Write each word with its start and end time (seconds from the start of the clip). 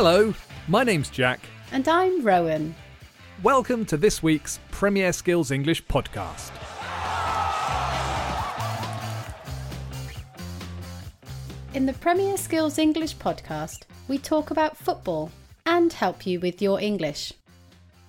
Hello, 0.00 0.32
my 0.68 0.84
name's 0.84 1.10
Jack. 1.10 1.40
And 1.72 1.88
I'm 1.88 2.22
Rowan. 2.22 2.76
Welcome 3.42 3.84
to 3.86 3.96
this 3.96 4.22
week's 4.22 4.60
Premier 4.70 5.12
Skills 5.12 5.50
English 5.50 5.84
podcast. 5.86 6.52
In 11.74 11.84
the 11.84 11.94
Premier 11.94 12.36
Skills 12.36 12.78
English 12.78 13.16
podcast, 13.16 13.86
we 14.06 14.18
talk 14.18 14.52
about 14.52 14.76
football 14.76 15.32
and 15.66 15.92
help 15.92 16.24
you 16.24 16.38
with 16.38 16.62
your 16.62 16.80
English. 16.80 17.32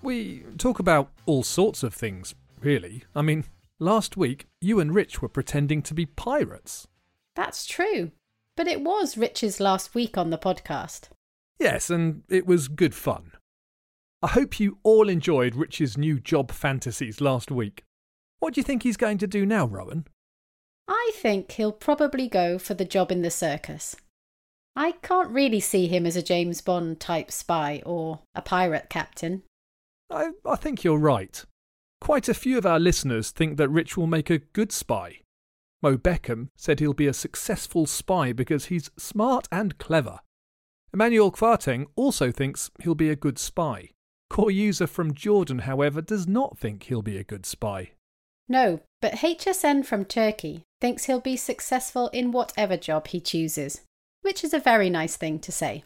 We 0.04 0.44
talk 0.60 0.78
about 0.78 1.10
all 1.26 1.42
sorts 1.42 1.82
of 1.82 1.96
things, 1.96 2.36
really. 2.62 3.06
I 3.16 3.24
mean, 3.24 3.46
last 3.80 4.16
week 4.16 4.46
you 4.62 4.80
and 4.80 4.94
Rich 4.94 5.24
were 5.24 5.28
pretending 5.28 5.82
to 5.82 5.96
be 5.96 6.06
pirates. 6.06 6.88
That's 7.36 7.66
true. 7.66 8.12
But 8.56 8.68
it 8.68 8.82
was 8.82 9.18
Rich's 9.18 9.60
last 9.60 9.96
week 9.96 10.20
on 10.20 10.30
the 10.30 10.38
podcast. 10.38 11.10
Yes, 11.60 11.90
and 11.90 12.24
it 12.30 12.46
was 12.48 12.68
good 12.68 12.96
fun. 12.96 13.32
I 14.22 14.28
hope 14.28 14.60
you 14.60 14.80
all 14.84 15.10
enjoyed 15.10 15.56
Rich's 15.56 15.98
new 15.98 16.20
job 16.20 16.52
fantasies 16.52 17.22
last 17.22 17.52
week. 17.52 17.84
What 18.40 18.54
do 18.54 18.60
you 18.60 18.64
think 18.64 18.84
he's 18.84 18.98
going 18.98 19.18
to 19.20 19.28
do 19.28 19.46
now, 19.46 19.66
Rowan? 19.66 20.06
I 20.88 21.12
think 21.16 21.52
he'll 21.52 21.72
probably 21.72 22.28
go 22.28 22.58
for 22.58 22.74
the 22.74 22.86
job 22.86 23.12
in 23.12 23.22
the 23.22 23.30
circus. 23.30 23.96
I 24.76 24.94
can't 25.04 25.30
really 25.30 25.60
see 25.60 25.88
him 25.88 26.06
as 26.06 26.16
a 26.16 26.24
James 26.24 26.62
Bond 26.62 27.00
type 27.00 27.32
spy 27.32 27.82
or 27.86 28.20
a 28.34 28.42
pirate 28.42 28.90
captain. 28.90 29.44
I, 30.10 30.32
I 30.46 30.56
think 30.56 30.84
you're 30.84 30.98
right. 30.98 31.44
Quite 32.02 32.30
a 32.30 32.34
few 32.34 32.58
of 32.58 32.66
our 32.66 32.80
listeners 32.80 33.32
think 33.32 33.58
that 33.58 33.70
Rich 33.70 33.98
will 33.98 34.08
make 34.08 34.30
a 34.30 34.40
good 34.40 34.72
spy. 34.72 35.20
Mo 35.82 35.98
Beckham 35.98 36.50
said 36.56 36.80
he'll 36.80 36.94
be 36.94 37.08
a 37.08 37.14
successful 37.14 37.86
spy 37.86 38.32
because 38.32 38.66
he's 38.66 38.90
smart 38.98 39.48
and 39.52 39.78
clever. 39.78 40.20
Emmanuel 40.94 41.32
Kwarteng 41.32 41.88
also 41.96 42.32
thinks 42.32 42.72
he'll 42.82 42.96
be 42.96 43.10
a 43.10 43.16
good 43.16 43.38
spy. 43.38 43.90
Core 44.30 44.52
user 44.52 44.88
from 44.88 45.14
Jordan, 45.14 45.60
however, 45.60 46.02
does 46.02 46.28
not 46.28 46.58
think 46.58 46.84
he'll 46.84 47.02
be 47.02 47.18
a 47.18 47.24
good 47.24 47.46
spy. 47.46 47.92
No, 48.48 48.80
but 49.02 49.14
HSN 49.14 49.86
from 49.86 50.06
Turkey 50.06 50.64
thinks 50.82 51.06
he'll 51.06 51.20
be 51.20 51.38
successful 51.38 52.08
in 52.10 52.32
whatever 52.32 52.78
job 52.78 53.08
he 53.08 53.20
chooses, 53.20 53.82
which 54.22 54.44
is 54.44 54.54
a 54.54 54.60
very 54.60 54.90
nice 54.90 55.16
thing 55.16 55.40
to 55.40 55.52
say. 55.52 55.84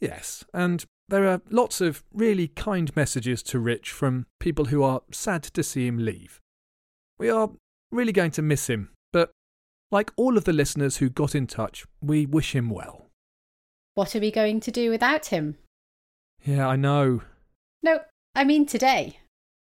Yes, 0.00 0.44
and 0.54 0.84
there 1.08 1.26
are 1.26 1.42
lots 1.50 1.82
of 1.82 2.02
really 2.12 2.48
kind 2.48 2.94
messages 2.96 3.42
to 3.44 3.58
Rich 3.58 3.90
from 3.90 4.26
people 4.38 4.66
who 4.66 4.82
are 4.82 5.02
sad 5.10 5.42
to 5.42 5.62
see 5.62 5.86
him 5.86 5.98
leave. 5.98 6.40
We 7.18 7.28
are 7.28 7.50
really 7.90 8.12
going 8.12 8.30
to 8.32 8.42
miss 8.42 8.68
him, 8.68 8.90
but 9.12 9.32
like 9.90 10.10
all 10.16 10.38
of 10.38 10.44
the 10.44 10.54
listeners 10.54 10.98
who 10.98 11.10
got 11.10 11.34
in 11.34 11.46
touch, 11.46 11.84
we 12.00 12.24
wish 12.24 12.54
him 12.54 12.70
well. 12.70 13.09
What 14.00 14.16
are 14.16 14.20
we 14.20 14.30
going 14.30 14.60
to 14.60 14.70
do 14.70 14.88
without 14.88 15.26
him? 15.26 15.58
Yeah, 16.42 16.66
I 16.66 16.74
know. 16.74 17.20
No, 17.82 18.00
I 18.34 18.44
mean 18.44 18.64
today. 18.64 19.18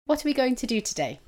What 0.08 0.26
are 0.26 0.28
we 0.28 0.34
going 0.34 0.58
to 0.58 0.68
do 0.68 0.82
today? 0.82 1.22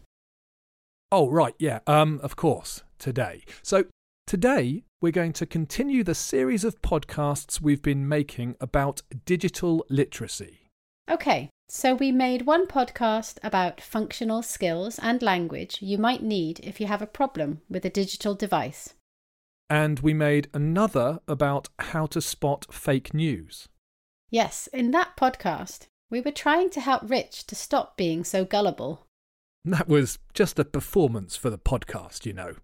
Oh, 1.10 1.30
right, 1.30 1.56
yeah, 1.58 1.80
um, 1.88 2.20
of 2.22 2.36
course, 2.36 2.84
today. 3.00 3.46
So, 3.62 3.86
today 4.26 4.84
we're 5.02 5.14
going 5.14 5.32
to 5.40 5.46
continue 5.46 6.04
the 6.04 6.14
series 6.14 6.66
of 6.66 6.82
podcasts 6.82 7.62
we've 7.62 7.82
been 7.82 8.10
making 8.10 8.58
about 8.60 9.04
digital 9.24 9.86
literacy. 9.90 10.68
Okay, 11.10 11.50
so 11.70 11.96
we 11.96 12.12
made 12.12 12.42
one 12.42 12.68
podcast 12.68 13.38
about 13.42 13.80
functional 13.80 14.42
skills 14.44 15.00
and 15.00 15.22
language 15.22 15.78
you 15.82 15.98
might 15.98 16.24
need 16.24 16.60
if 16.62 16.82
you 16.82 16.88
have 16.88 17.02
a 17.02 17.08
problem 17.08 17.62
with 17.70 17.86
a 17.86 17.90
digital 17.90 18.36
device. 18.36 18.96
And 19.70 20.00
we 20.00 20.14
made 20.14 20.50
another 20.54 21.20
about 21.28 21.70
how 21.80 22.06
to 22.08 22.22
spot 22.22 22.66
fake 22.72 23.14
news. 23.14 23.68
Yes, 24.30 24.68
in 24.68 24.92
that 24.92 25.18
podcast, 25.18 25.88
we 26.10 26.22
were 26.22 26.32
trying 26.32 26.70
to 26.72 26.80
help 26.80 27.10
Rich 27.10 27.48
to 27.48 27.56
stop 27.56 27.98
being 27.98 28.24
so 28.24 28.46
gullible. 28.46 29.08
That 29.66 29.90
was 29.90 30.20
just 30.34 30.60
a 30.60 30.66
performance 30.66 31.36
for 31.36 31.50
the 31.50 31.58
podcast, 31.58 32.26
you 32.26 32.34
know. 32.34 32.56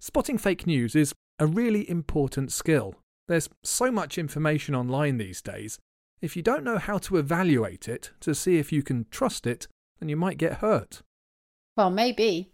Spotting 0.00 0.38
fake 0.38 0.66
news 0.66 0.96
is 0.96 1.14
a 1.38 1.46
really 1.46 1.88
important 1.88 2.50
skill. 2.50 2.96
There's 3.28 3.48
so 3.62 3.92
much 3.92 4.18
information 4.18 4.74
online 4.74 5.18
these 5.18 5.40
days. 5.40 5.78
If 6.20 6.36
you 6.36 6.42
don't 6.42 6.64
know 6.64 6.78
how 6.78 6.98
to 6.98 7.16
evaluate 7.16 7.88
it 7.88 8.10
to 8.20 8.34
see 8.34 8.58
if 8.58 8.72
you 8.72 8.82
can 8.82 9.06
trust 9.10 9.46
it, 9.46 9.68
then 10.00 10.08
you 10.08 10.16
might 10.16 10.38
get 10.38 10.54
hurt. 10.54 11.02
Well, 11.76 11.90
maybe. 11.90 12.52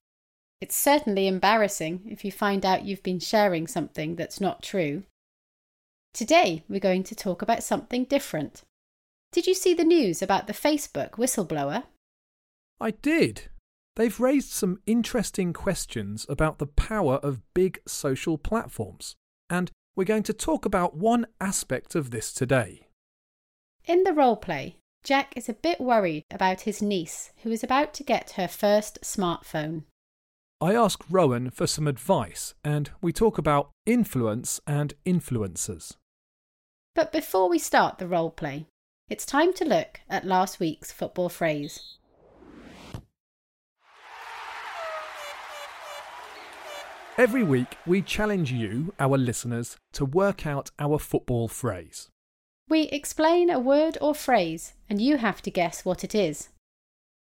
It's 0.60 0.76
certainly 0.76 1.28
embarrassing 1.28 2.02
if 2.06 2.24
you 2.24 2.32
find 2.32 2.66
out 2.66 2.84
you've 2.84 3.02
been 3.02 3.20
sharing 3.20 3.66
something 3.66 4.16
that's 4.16 4.40
not 4.40 4.62
true. 4.62 5.04
Today, 6.12 6.64
we're 6.68 6.80
going 6.80 7.04
to 7.04 7.14
talk 7.14 7.42
about 7.42 7.62
something 7.62 8.04
different. 8.04 8.62
Did 9.30 9.46
you 9.46 9.54
see 9.54 9.74
the 9.74 9.84
news 9.84 10.20
about 10.20 10.46
the 10.46 10.52
Facebook 10.52 11.12
whistleblower? 11.12 11.84
I 12.80 12.90
did. 12.90 13.48
They've 13.94 14.18
raised 14.18 14.50
some 14.50 14.80
interesting 14.86 15.52
questions 15.52 16.26
about 16.28 16.58
the 16.58 16.66
power 16.66 17.16
of 17.16 17.42
big 17.54 17.80
social 17.86 18.38
platforms, 18.38 19.16
and 19.50 19.70
we're 19.96 20.04
going 20.04 20.22
to 20.24 20.32
talk 20.32 20.64
about 20.64 20.96
one 20.96 21.26
aspect 21.40 21.94
of 21.94 22.10
this 22.10 22.32
today. 22.32 22.86
In 23.84 24.04
the 24.04 24.12
role 24.12 24.36
play, 24.36 24.76
Jack 25.04 25.36
is 25.36 25.48
a 25.48 25.54
bit 25.54 25.80
worried 25.80 26.24
about 26.30 26.62
his 26.62 26.82
niece 26.82 27.32
who 27.42 27.50
is 27.50 27.62
about 27.64 27.94
to 27.94 28.04
get 28.04 28.32
her 28.32 28.48
first 28.48 29.00
smartphone. 29.02 29.84
I 30.60 30.74
ask 30.74 31.04
Rowan 31.08 31.50
for 31.50 31.68
some 31.68 31.86
advice, 31.86 32.54
and 32.64 32.90
we 33.00 33.12
talk 33.12 33.38
about 33.38 33.70
influence 33.86 34.60
and 34.66 34.92
influencers. 35.06 35.94
But 36.96 37.12
before 37.12 37.48
we 37.48 37.60
start 37.60 37.98
the 37.98 38.08
role 38.08 38.32
play, 38.32 38.66
it's 39.08 39.24
time 39.24 39.52
to 39.52 39.64
look 39.64 40.00
at 40.10 40.24
last 40.24 40.58
week's 40.58 40.90
football 40.90 41.28
phrase. 41.28 41.98
Every 47.16 47.44
week, 47.44 47.76
we 47.86 48.02
challenge 48.02 48.50
you, 48.50 48.92
our 48.98 49.16
listeners, 49.16 49.76
to 49.92 50.04
work 50.04 50.44
out 50.44 50.72
our 50.80 50.98
football 50.98 51.46
phrase. 51.46 52.08
We 52.68 52.82
explain 52.88 53.48
a 53.48 53.60
word 53.60 53.96
or 54.00 54.12
phrase, 54.12 54.72
and 54.90 55.00
you 55.00 55.18
have 55.18 55.40
to 55.42 55.52
guess 55.52 55.84
what 55.84 56.02
it 56.02 56.16
is. 56.16 56.48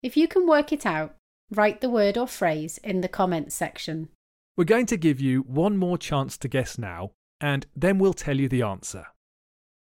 If 0.02 0.16
you 0.16 0.30
can 0.30 0.48
work 0.48 0.72
it 0.72 0.86
out, 0.86 1.17
write 1.52 1.82
the 1.82 1.90
word 1.90 2.18
or 2.18 2.28
phrase 2.28 2.78
in 2.84 3.02
the 3.02 3.08
comments 3.08 3.56
section. 3.56 4.10
We're 4.56 4.64
going 4.64 4.88
to 4.88 4.98
give 4.98 5.20
you 5.20 5.42
one 5.42 5.78
more 5.78 5.98
chance 5.98 6.38
to 6.40 6.48
guess 6.48 6.78
now, 6.78 7.12
and 7.40 7.66
then 7.76 8.00
we'll 8.00 8.14
tell 8.14 8.38
you 8.38 8.50
the 8.50 8.64
answer. 8.64 9.08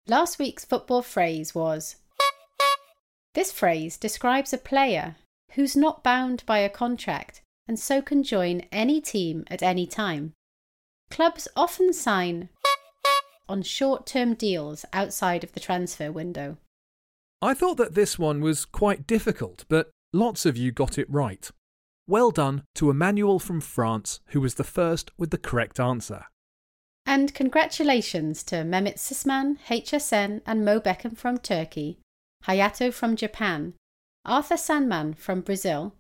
Last 0.07 0.39
week's 0.39 0.65
football 0.65 1.03
phrase 1.03 1.55
was 1.55 1.97
This 3.35 3.53
phrase 3.53 3.97
describes 3.97 4.53
a 4.53 4.59
player 4.59 5.17
who's 5.53 5.77
not 5.77 6.05
bound 6.05 6.45
by 6.47 6.59
a 6.59 6.69
contract 6.69 7.43
and 7.67 7.79
so 7.79 8.03
can 8.03 8.23
join 8.23 8.63
any 8.73 9.01
team 9.01 9.45
at 9.49 9.63
any 9.63 9.87
time. 9.87 10.33
Clubs 11.11 11.47
often 11.55 11.93
sign 11.93 12.49
on 13.49 13.63
short 13.63 14.07
term 14.07 14.35
deals 14.35 14.85
outside 14.93 15.45
of 15.45 15.53
the 15.53 15.61
transfer 15.61 16.11
window. 16.11 16.57
I 17.41 17.55
thought 17.55 17.77
that 17.77 17.95
this 17.95 18.19
one 18.19 18.41
was 18.41 18.65
quite 18.65 19.07
difficult, 19.07 19.65
but 19.69 19.91
lots 20.13 20.47
of 20.47 20.57
you 20.57 20.73
got 20.73 20.99
it 20.99 21.11
right. 21.11 21.51
Well 22.07 22.31
done 22.31 22.65
to 22.77 22.91
Emmanuel 22.91 23.39
from 23.39 23.61
France, 23.61 24.21
who 24.29 24.41
was 24.41 24.55
the 24.55 24.65
first 24.65 25.11
with 25.17 25.31
the 25.31 25.39
correct 25.39 25.79
answer. 25.79 26.25
And 27.07 27.35
congratulations 27.35 28.43
to 28.45 28.57
Mehmet 28.57 28.97
Sisman, 28.97 29.59
HSN, 29.69 30.43
and 30.47 30.65
Mo 30.65 30.81
Beckham 30.81 31.17
from 31.17 31.39
Turkey, 31.39 31.99
Hayato 32.45 32.93
from 32.93 33.17
Japan, 33.17 33.75
Arthur 34.25 34.57
Sandman 34.57 35.15
from 35.15 35.41
Brazil, 35.41 35.95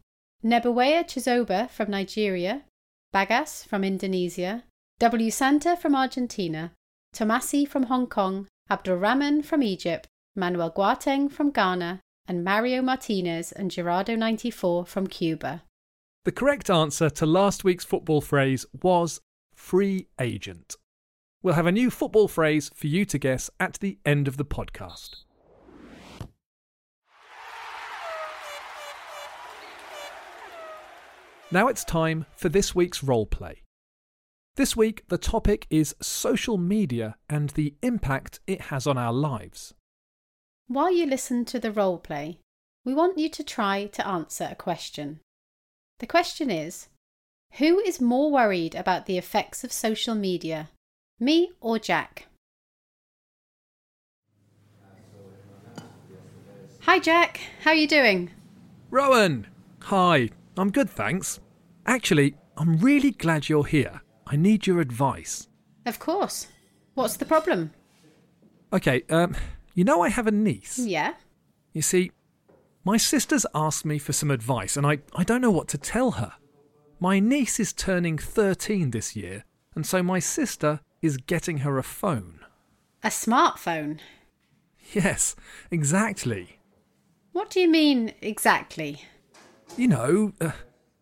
Nebuweya 0.45 1.05
Chizoba 1.05 1.69
from 1.71 1.91
Nigeria, 1.91 2.63
Bagas 3.15 3.65
from 3.67 3.85
Indonesia, 3.85 4.65
W. 4.99 5.31
Santa 5.31 5.77
from 5.77 5.95
Argentina, 5.95 6.73
Tomasi 7.15 7.67
from 7.67 7.85
Hong 7.85 8.07
Kong, 8.07 8.47
Abdulrahman 8.71 9.43
from 9.43 9.63
Egypt, 9.63 10.07
Manuel 10.37 10.71
Kwarteng 10.71 11.31
from 11.31 11.51
Ghana, 11.51 12.01
and 12.27 12.45
Mario 12.45 12.83
Martinez 12.83 13.53
and 13.53 13.71
Gerardo94 13.71 14.87
from 14.87 15.07
Cuba. 15.07 15.63
The 16.25 16.33
correct 16.33 16.69
answer 16.69 17.09
to 17.11 17.27
last 17.27 17.65
week's 17.65 17.85
football 17.85 18.21
phrase 18.21 18.67
was 18.83 19.21
free 19.55 20.09
agent. 20.21 20.77
We'll 21.43 21.55
have 21.55 21.67
a 21.67 21.73
new 21.73 21.91
football 21.91 22.29
phrase 22.29 22.71
for 22.75 22.87
you 22.87 23.05
to 23.07 23.19
guess 23.19 23.51
at 23.59 23.79
the 23.81 23.99
end 24.05 24.29
of 24.29 24.37
the 24.37 24.45
podcast. 24.45 25.25
Now 31.51 31.67
it's 31.67 31.85
time 31.85 32.27
for 32.37 32.49
this 32.49 32.75
week's 32.75 33.03
role 33.03 33.27
play. 33.27 33.63
This 34.57 34.77
week, 34.77 35.05
the 35.09 35.19
topic 35.19 35.67
is 35.71 35.97
social 36.01 36.59
media 36.59 37.17
and 37.29 37.51
the 37.51 37.75
impact 37.83 38.41
it 38.47 38.61
has 38.63 38.87
on 38.87 38.99
our 38.99 39.13
lives. 39.13 39.75
While 40.71 40.93
you 40.93 41.05
listen 41.05 41.45
to 41.47 41.59
the 41.59 41.73
role 41.73 41.99
play, 41.99 42.39
we 42.85 42.95
want 42.95 43.19
you 43.19 43.29
to 43.29 43.43
try 43.43 43.87
to 43.87 44.07
answer 44.07 44.47
a 44.49 44.55
question. 44.55 45.19
The 45.99 46.07
question 46.07 46.49
is 46.49 46.87
Who 47.55 47.81
is 47.81 48.01
more 48.01 48.31
worried 48.31 48.77
about 48.77 49.07
the 49.07 49.19
effects 49.19 49.65
of 49.65 49.73
social 49.73 50.15
media, 50.15 50.71
me 51.19 51.51
or 51.61 51.81
Jack? 51.81 52.29
Hi, 56.83 57.01
Jack. 57.01 57.41
How 57.63 57.71
are 57.71 57.75
you 57.75 57.89
doing? 57.89 58.31
Rowan! 58.91 59.49
Hi, 59.81 60.31
I'm 60.57 60.71
good, 60.71 60.89
thanks. 60.89 61.41
Actually, 61.85 62.37
I'm 62.57 62.77
really 62.77 63.11
glad 63.11 63.49
you're 63.49 63.67
here. 63.67 64.03
I 64.25 64.37
need 64.37 64.69
your 64.69 64.81
advice. 64.81 65.49
Of 65.85 65.99
course. 65.99 66.47
What's 66.95 67.17
the 67.17 67.27
problem? 67.27 67.73
Okay, 68.73 69.03
um, 69.11 69.35
you 69.81 69.85
know 69.85 70.03
I 70.03 70.11
have 70.11 70.27
a 70.27 70.31
niece. 70.31 70.79
Yeah. 70.79 71.15
You 71.73 71.81
see, 71.81 72.11
my 72.85 72.99
sister's 72.99 73.47
asked 73.55 73.87
me 73.87 73.99
for 73.99 74.13
some 74.13 74.31
advice, 74.31 74.77
and 74.77 74.87
I, 74.87 74.99
I 75.17 75.25
don't 75.25 75.41
know 75.41 75.51
what 75.51 75.69
to 75.69 75.79
tell 75.79 76.11
her. 76.11 76.35
My 76.99 77.19
niece 77.19 77.59
is 77.59 77.73
turning 77.73 78.19
13 78.19 78.91
this 78.91 79.17
year, 79.17 79.47
and 79.75 79.87
so 79.87 80.03
my 80.03 80.19
sister 80.19 80.81
is 81.01 81.17
getting 81.17 81.61
her 81.61 81.79
a 81.79 81.83
phone. 81.83 82.41
A 83.03 83.09
smartphone. 83.09 84.01
Yes, 84.93 85.35
exactly. 85.71 86.59
What 87.33 87.49
do 87.49 87.59
you 87.59 87.71
mean 87.71 88.13
exactly? 88.21 89.05
You 89.79 89.89
know, 89.89 90.33
uh, 90.43 90.51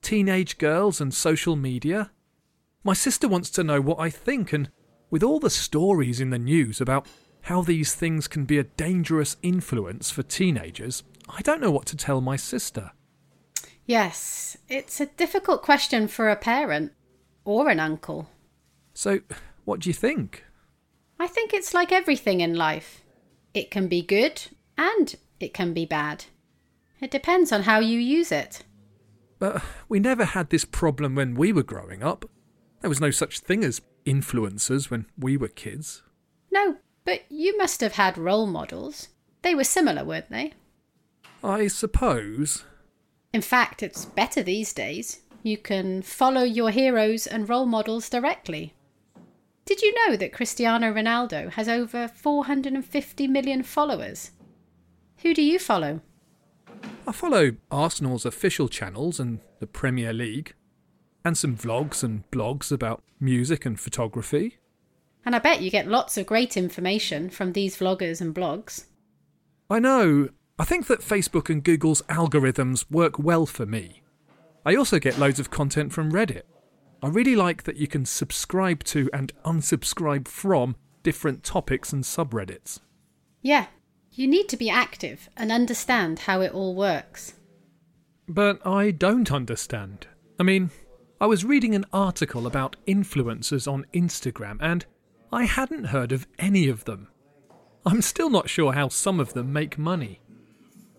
teenage 0.03 0.57
girls 0.57 1.01
and 1.01 1.13
social 1.13 1.57
media. 1.57 2.13
My 2.85 2.95
sister 2.95 3.27
wants 3.27 3.51
to 3.51 3.65
know 3.65 3.81
what 3.81 3.99
I 3.99 4.09
think, 4.09 4.53
and 4.53 4.71
with 5.11 5.25
all 5.25 5.41
the 5.41 5.51
stories 5.51 6.21
in 6.21 6.31
the 6.31 6.39
news 6.39 6.81
about 6.81 7.09
how 7.49 7.63
these 7.63 7.95
things 7.95 8.29
can 8.29 8.45
be 8.45 8.59
a 8.59 8.65
dangerous 8.65 9.39
influence 9.43 10.11
for 10.11 10.23
teenagers, 10.23 11.03
I 11.31 11.41
don't 11.41 11.63
know 11.63 11.71
what 11.71 11.87
to 11.87 11.97
tell 11.97 12.21
my 12.21 12.37
sister. 12.37 12.91
Yes, 13.87 14.59
it's 14.69 15.01
a 15.01 15.07
difficult 15.07 15.63
question 15.63 16.09
for 16.09 16.29
a 16.29 16.37
parent 16.37 16.93
or 17.47 17.71
an 17.71 17.81
uncle. 17.81 18.29
So, 18.93 19.21
what 19.65 19.81
do 19.81 19.89
you 19.89 19.95
think? 19.95 20.45
I 21.19 21.27
think 21.27 21.55
it's 21.55 21.73
like 21.73 21.91
everything 21.91 22.43
in 22.43 22.55
life. 22.55 23.03
It 23.55 23.71
can 23.71 23.89
be 23.89 24.03
good 24.03 24.43
and 24.77 25.15
it 25.41 25.55
can 25.55 25.73
be 25.73 25.87
bad. 25.87 26.27
It 27.01 27.11
depends 27.11 27.51
on 27.51 27.63
how 27.63 27.79
you 27.79 27.99
use 27.99 28.31
it. 28.31 28.63
But 29.39 29.63
we 29.89 30.01
never 30.01 30.27
had 30.27 30.51
this 30.51 30.67
problem 30.67 31.15
when 31.15 31.35
we 31.35 31.55
were 31.55 31.63
growing 31.63 32.03
up. 32.03 32.27
There 32.83 32.91
was 32.91 33.01
no 33.01 33.11
such 33.11 33.41
thing 33.41 33.65
as 33.65 33.81
influencers 34.05 34.91
when 34.91 35.07
we 35.17 35.39
were 35.39 35.49
kids. 35.49 36.03
No, 36.53 36.77
but 37.09 37.23
you 37.31 37.57
must 37.57 37.81
have 37.81 37.95
had 37.95 38.19
role 38.19 38.47
models. 38.47 39.09
They 39.41 39.55
were 39.55 39.65
similar, 39.65 40.05
weren't 40.05 40.29
they? 40.29 40.53
I 41.43 41.67
suppose. 41.69 42.65
In 43.33 43.41
fact, 43.41 43.83
it's 43.83 44.05
better 44.05 44.43
these 44.43 44.75
days. 44.75 45.23
You 45.43 45.57
can 45.57 46.03
follow 46.03 46.43
your 46.43 46.69
heroes 46.69 47.27
and 47.27 47.49
role 47.49 47.65
models 47.65 48.11
directly. 48.11 48.75
Did 49.65 49.81
you 49.81 49.95
know 49.95 50.17
that 50.17 50.35
Cristiano 50.35 50.93
Ronaldo 50.93 51.51
has 51.53 51.67
over 51.67 52.09
450 52.09 53.27
million 53.27 53.63
followers? 53.63 54.33
Who 55.23 55.33
do 55.33 55.41
you 55.41 55.59
follow? 55.59 56.03
I 57.07 57.13
follow 57.13 57.53
Arsenal's 57.71 58.27
official 58.27 58.69
channels 58.69 59.19
and 59.19 59.41
the 59.61 59.67
Premier 59.67 60.13
League, 60.13 60.53
and 61.25 61.39
some 61.39 61.57
vlogs 61.57 62.05
and 62.05 62.31
blogs 62.31 62.71
about 62.71 63.03
music 63.19 63.65
and 63.65 63.81
photography. 63.81 64.59
And 65.25 65.35
I 65.35 65.39
bet 65.39 65.61
you 65.61 65.71
get 65.71 65.87
lots 65.87 66.17
of 66.17 66.27
great 66.27 66.57
information 66.57 67.31
from 67.31 67.53
these 67.53 67.77
vloggers 67.77 68.21
and 68.21 68.35
blogs. 68.35 68.87
I 69.69 69.79
know. 69.79 70.31
I 70.59 70.65
think 70.65 70.87
that 70.87 71.01
Facebook 71.01 71.51
and 71.51 71.63
Google's 71.63 72.03
algorithms 72.03 72.85
work 72.91 73.19
well 73.19 73.47
for 73.47 73.67
me. 73.67 74.03
I 74.65 74.75
also 74.75 74.99
get 74.99 75.19
loads 75.19 75.39
of 75.39 75.51
content 75.51 75.93
from 75.93 76.13
Reddit. 76.13 76.43
I 77.03 77.09
really 77.09 77.37
like 77.37 77.63
that 77.63 77.77
you 77.77 77.87
can 77.87 78.05
subscribe 78.05 78.83
to 78.85 79.09
and 79.13 79.33
unsubscribe 79.45 80.27
from 80.27 80.75
different 81.03 81.45
topics 81.45 81.93
and 81.93 82.03
subreddits. 82.03 82.81
Yeah, 83.41 83.67
you 84.13 84.27
need 84.27 84.49
to 84.49 84.57
be 84.57 84.69
active 84.69 85.29
and 85.37 85.53
understand 85.53 86.21
how 86.21 86.41
it 86.41 86.53
all 86.53 86.75
works. 86.75 87.35
But 88.27 88.67
I 88.67 88.91
don't 88.91 89.31
understand. 89.31 90.09
I 90.41 90.43
mean, 90.43 90.71
I 91.21 91.27
was 91.27 91.45
reading 91.45 91.75
an 91.75 91.87
article 91.93 92.47
about 92.47 92.77
influencers 92.87 93.71
on 93.71 93.87
Instagram 93.95 94.59
and 94.61 94.85
I 95.33 95.45
hadn't 95.45 95.85
heard 95.85 96.13
of 96.13 96.27
any 96.39 96.69
of 96.69 96.85
them. 96.85 97.09
I'm 97.85 98.03
still 98.03 98.31
not 98.31 98.49
sure 98.49 98.73
how 98.73 98.89
some 98.89 99.21
of 99.21 99.35
them 99.35 99.53
make 99.53 99.79
money. 99.79 100.21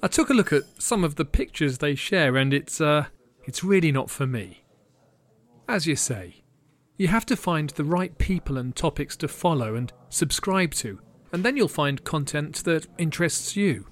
I 0.01 0.07
took 0.07 0.29
a 0.29 0.33
look 0.33 0.53
at 0.53 0.63
some 0.77 1.03
of 1.03 1.15
the 1.15 1.25
pictures 1.25 1.77
they 1.77 1.95
share 1.95 2.37
and 2.37 2.53
it's 2.53 2.79
uh 2.79 3.05
it's 3.43 3.63
really 3.63 3.91
not 3.91 4.09
for 4.09 4.27
me. 4.27 4.63
As 5.67 5.87
you 5.87 5.95
say, 5.95 6.43
you 6.97 7.07
have 7.07 7.25
to 7.27 7.35
find 7.35 7.69
the 7.71 7.83
right 7.83 8.17
people 8.17 8.57
and 8.57 8.75
topics 8.75 9.15
to 9.17 9.27
follow 9.27 9.75
and 9.75 9.91
subscribe 10.09 10.73
to, 10.75 10.99
and 11.31 11.43
then 11.43 11.57
you'll 11.57 11.67
find 11.67 12.03
content 12.03 12.63
that 12.65 12.87
interests 12.97 13.55
you. 13.55 13.87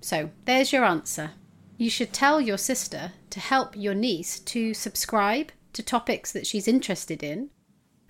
So, 0.00 0.30
there's 0.46 0.72
your 0.72 0.84
answer. 0.84 1.32
You 1.76 1.90
should 1.90 2.12
tell 2.12 2.40
your 2.40 2.58
sister 2.58 3.12
to 3.30 3.40
help 3.40 3.76
your 3.76 3.94
niece 3.94 4.40
to 4.40 4.74
subscribe 4.74 5.52
to 5.74 5.82
topics 5.82 6.32
that 6.32 6.46
she's 6.46 6.66
interested 6.66 7.22
in 7.22 7.50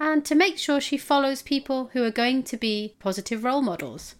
and 0.01 0.25
to 0.25 0.35
make 0.35 0.59
sure 0.59 0.81
she 0.81 0.97
follows 0.97 1.43
people 1.43 1.91
who 1.93 2.05
are 2.05 2.11
going 2.11 2.43
to 2.45 2.57
be 2.57 2.95
positive 2.99 3.45
role 3.45 3.63
models. 3.63 4.15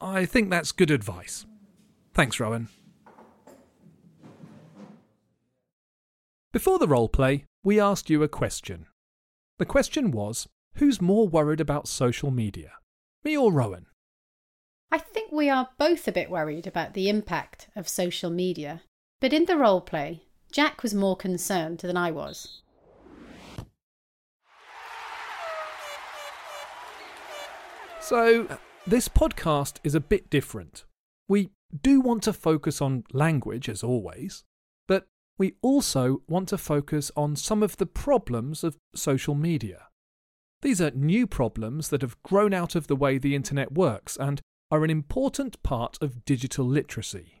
I 0.00 0.24
think 0.24 0.50
that's 0.50 0.72
good 0.72 0.90
advice. 0.90 1.46
Thanks, 2.14 2.40
Rowan. 2.40 2.68
Before 6.52 6.78
the 6.78 6.88
role 6.88 7.08
play, 7.08 7.44
we 7.62 7.80
asked 7.80 8.10
you 8.10 8.22
a 8.22 8.28
question. 8.28 8.86
The 9.58 9.64
question 9.64 10.10
was 10.10 10.48
Who's 10.76 11.00
more 11.00 11.28
worried 11.28 11.60
about 11.60 11.86
social 11.86 12.30
media, 12.30 12.72
me 13.24 13.36
or 13.36 13.52
Rowan? 13.52 13.86
I 14.90 14.98
think 14.98 15.30
we 15.30 15.48
are 15.48 15.70
both 15.78 16.08
a 16.08 16.12
bit 16.12 16.30
worried 16.30 16.66
about 16.66 16.94
the 16.94 17.08
impact 17.08 17.68
of 17.76 17.88
social 17.88 18.30
media, 18.30 18.82
but 19.20 19.32
in 19.32 19.44
the 19.44 19.56
role 19.56 19.80
play, 19.80 20.24
Jack 20.50 20.82
was 20.82 20.92
more 20.94 21.16
concerned 21.16 21.78
than 21.78 21.96
I 21.96 22.10
was. 22.10 22.61
So, 28.02 28.48
this 28.84 29.08
podcast 29.08 29.76
is 29.84 29.94
a 29.94 30.00
bit 30.00 30.28
different. 30.28 30.84
We 31.28 31.50
do 31.82 32.00
want 32.00 32.24
to 32.24 32.32
focus 32.32 32.82
on 32.82 33.04
language, 33.12 33.68
as 33.68 33.84
always, 33.84 34.42
but 34.88 35.06
we 35.38 35.54
also 35.62 36.22
want 36.28 36.48
to 36.48 36.58
focus 36.58 37.12
on 37.16 37.36
some 37.36 37.62
of 37.62 37.76
the 37.76 37.86
problems 37.86 38.64
of 38.64 38.76
social 38.92 39.36
media. 39.36 39.86
These 40.62 40.80
are 40.80 40.90
new 40.90 41.28
problems 41.28 41.90
that 41.90 42.02
have 42.02 42.20
grown 42.24 42.52
out 42.52 42.74
of 42.74 42.88
the 42.88 42.96
way 42.96 43.18
the 43.18 43.36
internet 43.36 43.70
works 43.70 44.16
and 44.16 44.40
are 44.72 44.82
an 44.82 44.90
important 44.90 45.62
part 45.62 45.96
of 46.02 46.24
digital 46.24 46.66
literacy. 46.66 47.40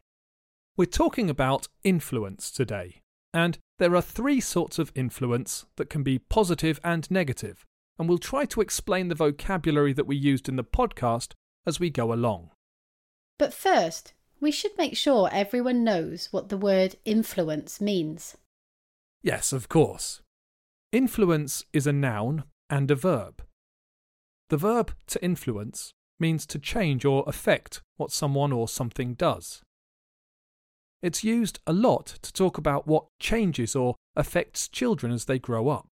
We're 0.76 0.84
talking 0.84 1.28
about 1.28 1.66
influence 1.82 2.52
today, 2.52 3.00
and 3.34 3.58
there 3.80 3.96
are 3.96 4.02
three 4.02 4.40
sorts 4.40 4.78
of 4.78 4.92
influence 4.94 5.66
that 5.74 5.90
can 5.90 6.04
be 6.04 6.20
positive 6.20 6.78
and 6.84 7.10
negative, 7.10 7.66
and 7.98 8.08
we'll 8.08 8.18
try 8.18 8.44
to 8.46 8.60
explain 8.60 9.08
the 9.08 9.14
vocabulary 9.14 9.92
that 9.92 10.06
we 10.06 10.16
used 10.16 10.48
in 10.48 10.56
the 10.56 10.64
podcast 10.64 11.32
as 11.66 11.78
we 11.78 11.90
go 11.90 12.12
along. 12.12 12.50
But 13.38 13.54
first, 13.54 14.14
we 14.40 14.50
should 14.50 14.76
make 14.76 14.96
sure 14.96 15.28
everyone 15.32 15.84
knows 15.84 16.28
what 16.30 16.48
the 16.48 16.56
word 16.56 16.96
influence 17.04 17.80
means. 17.80 18.36
Yes, 19.22 19.52
of 19.52 19.68
course. 19.68 20.20
Influence 20.90 21.64
is 21.72 21.86
a 21.86 21.92
noun 21.92 22.44
and 22.68 22.90
a 22.90 22.96
verb. 22.96 23.42
The 24.48 24.56
verb 24.56 24.92
to 25.06 25.24
influence 25.24 25.92
means 26.18 26.44
to 26.46 26.58
change 26.58 27.04
or 27.04 27.24
affect 27.26 27.80
what 27.96 28.12
someone 28.12 28.52
or 28.52 28.68
something 28.68 29.14
does. 29.14 29.62
It's 31.02 31.24
used 31.24 31.58
a 31.66 31.72
lot 31.72 32.18
to 32.22 32.32
talk 32.32 32.58
about 32.58 32.86
what 32.86 33.06
changes 33.18 33.74
or 33.74 33.96
affects 34.14 34.68
children 34.68 35.12
as 35.12 35.24
they 35.24 35.38
grow 35.38 35.68
up. 35.68 35.88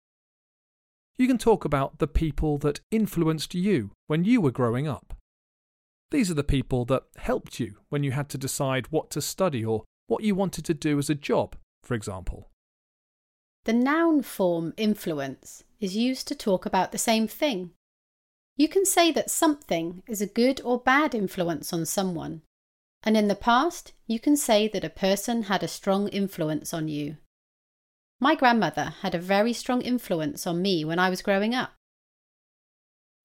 You 1.18 1.28
can 1.28 1.40
talk 1.40 1.66
about 1.66 1.98
the 1.98 2.08
people 2.08 2.60
that 2.60 2.82
influenced 2.92 3.56
you 3.56 3.92
when 4.06 4.24
you 4.24 4.40
were 4.40 4.52
growing 4.52 4.88
up. 4.88 5.16
These 6.12 6.30
are 6.30 6.36
the 6.36 6.44
people 6.44 6.86
that 6.86 7.04
helped 7.18 7.60
you 7.60 7.78
when 7.90 8.04
you 8.04 8.12
had 8.12 8.30
to 8.30 8.38
decide 8.38 8.88
what 8.92 9.10
to 9.12 9.22
study 9.22 9.66
or 9.66 9.84
what 10.06 10.24
you 10.24 10.36
wanted 10.36 10.64
to 10.66 10.74
do 10.74 11.00
as 11.00 11.10
a 11.10 11.16
job, 11.16 11.56
for 11.84 11.96
example. 11.96 12.50
The 13.66 13.74
noun 13.74 14.22
form 14.22 14.74
influence 14.78 15.64
is 15.80 15.98
used 15.98 16.28
to 16.30 16.36
talk 16.36 16.66
about 16.66 16.92
the 16.92 16.98
same 16.98 17.28
thing. 17.28 17.72
You 18.56 18.70
can 18.70 18.86
say 18.86 19.12
that 19.12 19.30
something 19.30 20.04
is 20.08 20.22
a 20.22 20.28
good 20.28 20.62
or 20.64 20.80
bad 20.80 21.14
influence 21.14 21.74
on 21.74 21.86
someone, 21.86 22.44
and 23.04 23.18
in 23.18 23.28
the 23.28 23.36
past, 23.36 23.94
you 24.06 24.20
can 24.20 24.38
say 24.38 24.68
that 24.70 24.84
a 24.84 24.90
person 24.90 25.44
had 25.44 25.64
a 25.64 25.68
strong 25.68 26.08
influence 26.10 26.74
on 26.74 26.88
you. 26.88 27.18
My 28.20 28.36
grandmother 28.36 28.96
had 29.02 29.14
a 29.14 29.20
very 29.20 29.54
strong 29.54 29.82
influence 29.82 30.48
on 30.48 30.62
me 30.62 30.84
when 30.84 30.98
I 30.98 31.10
was 31.10 31.22
growing 31.22 31.54
up. 31.54 31.74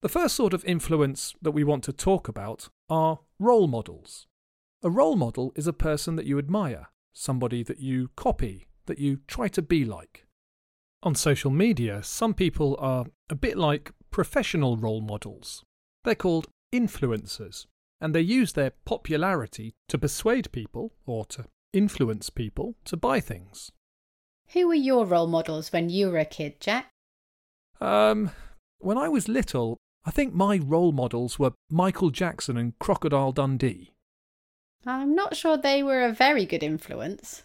The 0.01 0.09
first 0.09 0.35
sort 0.35 0.53
of 0.53 0.63
influence 0.65 1.33
that 1.41 1.51
we 1.51 1.63
want 1.63 1.83
to 1.85 1.93
talk 1.93 2.27
about 2.27 2.69
are 2.89 3.19
role 3.39 3.67
models. 3.67 4.27
A 4.83 4.89
role 4.89 5.15
model 5.15 5.51
is 5.55 5.65
a 5.65 5.73
person 5.73 6.15
that 6.17 6.25
you 6.25 6.37
admire, 6.37 6.89
somebody 7.13 7.63
that 7.63 7.79
you 7.79 8.09
copy, 8.15 8.67
that 8.85 8.99
you 8.99 9.21
try 9.27 9.47
to 9.47 9.61
be 9.61 9.85
like. 9.85 10.27
On 11.01 11.15
social 11.15 11.51
media, 11.51 12.03
some 12.03 12.33
people 12.33 12.75
are 12.79 13.05
a 13.29 13.35
bit 13.35 13.57
like 13.57 13.93
professional 14.11 14.77
role 14.77 15.01
models. 15.01 15.63
They're 16.03 16.15
called 16.15 16.47
influencers, 16.73 17.65
and 17.99 18.13
they 18.13 18.21
use 18.21 18.53
their 18.53 18.73
popularity 18.85 19.73
to 19.87 19.97
persuade 19.97 20.51
people 20.51 20.93
or 21.05 21.25
to 21.27 21.45
influence 21.71 22.29
people 22.29 22.75
to 22.85 22.97
buy 22.97 23.19
things. 23.19 23.71
Who 24.53 24.67
were 24.67 24.75
your 24.75 25.05
role 25.05 25.27
models 25.27 25.73
when 25.73 25.89
you 25.89 26.11
were 26.11 26.19
a 26.19 26.25
kid, 26.25 26.59
Jack? 26.59 26.89
Um, 27.81 28.29
when 28.77 28.99
I 28.99 29.09
was 29.09 29.27
little, 29.27 29.77
I 30.05 30.11
think 30.11 30.33
my 30.33 30.57
role 30.57 30.91
models 30.91 31.39
were 31.39 31.53
Michael 31.71 32.11
Jackson 32.11 32.55
and 32.55 32.77
Crocodile 32.77 33.31
Dundee. 33.31 33.93
I'm 34.85 35.15
not 35.15 35.35
sure 35.35 35.57
they 35.57 35.81
were 35.81 36.03
a 36.03 36.11
very 36.11 36.45
good 36.45 36.61
influence. 36.61 37.43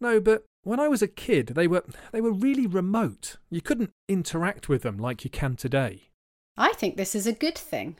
No, 0.00 0.20
but 0.20 0.44
when 0.62 0.78
I 0.78 0.86
was 0.86 1.02
a 1.02 1.08
kid, 1.08 1.48
they 1.48 1.66
were 1.66 1.84
they 2.12 2.20
were 2.20 2.32
really 2.32 2.66
remote. 2.66 3.36
You 3.50 3.60
couldn't 3.60 3.90
interact 4.08 4.68
with 4.68 4.82
them 4.82 4.98
like 4.98 5.24
you 5.24 5.30
can 5.30 5.56
today. 5.56 6.10
I 6.56 6.74
think 6.74 6.96
this 6.96 7.14
is 7.14 7.26
a 7.26 7.32
good 7.32 7.58
thing. 7.58 7.96